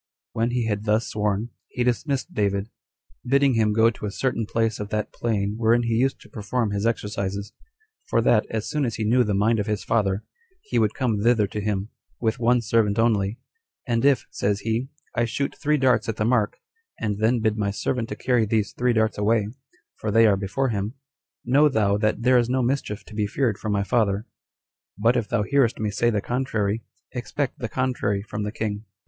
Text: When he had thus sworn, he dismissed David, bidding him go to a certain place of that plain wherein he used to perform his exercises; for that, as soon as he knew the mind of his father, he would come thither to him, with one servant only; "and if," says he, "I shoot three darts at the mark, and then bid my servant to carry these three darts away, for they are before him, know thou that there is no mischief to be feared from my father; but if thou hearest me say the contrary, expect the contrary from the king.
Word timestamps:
When 0.33 0.49
he 0.49 0.65
had 0.65 0.85
thus 0.85 1.09
sworn, 1.09 1.51
he 1.67 1.83
dismissed 1.83 2.33
David, 2.33 2.71
bidding 3.23 3.53
him 3.53 3.71
go 3.71 3.91
to 3.91 4.07
a 4.07 4.11
certain 4.11 4.47
place 4.47 4.79
of 4.79 4.89
that 4.89 5.13
plain 5.13 5.53
wherein 5.59 5.83
he 5.83 5.93
used 5.93 6.19
to 6.21 6.29
perform 6.29 6.71
his 6.71 6.87
exercises; 6.87 7.53
for 8.07 8.19
that, 8.23 8.47
as 8.49 8.67
soon 8.67 8.83
as 8.83 8.95
he 8.95 9.03
knew 9.03 9.23
the 9.23 9.35
mind 9.35 9.59
of 9.59 9.67
his 9.67 9.83
father, 9.83 10.23
he 10.63 10.79
would 10.79 10.95
come 10.95 11.21
thither 11.21 11.45
to 11.45 11.61
him, 11.61 11.89
with 12.19 12.39
one 12.39 12.61
servant 12.63 12.97
only; 12.97 13.37
"and 13.85 14.03
if," 14.03 14.25
says 14.31 14.61
he, 14.61 14.89
"I 15.13 15.25
shoot 15.25 15.55
three 15.55 15.77
darts 15.77 16.09
at 16.09 16.15
the 16.15 16.25
mark, 16.25 16.57
and 16.99 17.19
then 17.19 17.39
bid 17.39 17.55
my 17.55 17.69
servant 17.69 18.09
to 18.09 18.15
carry 18.15 18.47
these 18.47 18.73
three 18.73 18.93
darts 18.93 19.19
away, 19.19 19.49
for 19.97 20.09
they 20.09 20.25
are 20.25 20.35
before 20.35 20.69
him, 20.69 20.95
know 21.45 21.69
thou 21.69 21.97
that 21.97 22.23
there 22.23 22.39
is 22.39 22.49
no 22.49 22.63
mischief 22.63 23.05
to 23.05 23.13
be 23.13 23.27
feared 23.27 23.59
from 23.59 23.71
my 23.71 23.83
father; 23.83 24.25
but 24.97 25.15
if 25.15 25.29
thou 25.29 25.43
hearest 25.43 25.77
me 25.79 25.91
say 25.91 26.09
the 26.09 26.21
contrary, 26.21 26.81
expect 27.11 27.59
the 27.59 27.69
contrary 27.69 28.23
from 28.23 28.41
the 28.41 28.51
king. 28.51 28.85